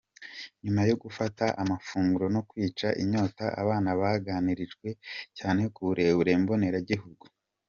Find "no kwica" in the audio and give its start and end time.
2.35-2.87